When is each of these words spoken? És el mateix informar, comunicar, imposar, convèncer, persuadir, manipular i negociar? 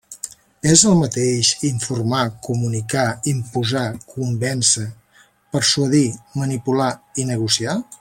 És 0.75 0.83
el 0.91 0.95
mateix 1.01 1.51
informar, 1.69 2.23
comunicar, 2.47 3.05
imposar, 3.35 3.85
convèncer, 4.17 4.89
persuadir, 5.59 6.07
manipular 6.45 6.93
i 7.25 7.33
negociar? 7.33 7.83